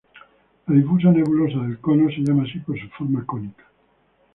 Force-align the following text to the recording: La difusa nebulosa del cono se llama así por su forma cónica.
La 0.65 0.73
difusa 0.73 1.11
nebulosa 1.11 1.59
del 1.59 1.77
cono 1.79 2.09
se 2.09 2.21
llama 2.23 2.41
así 2.41 2.57
por 2.57 2.75
su 2.79 2.87
forma 2.89 3.23
cónica. 3.23 3.65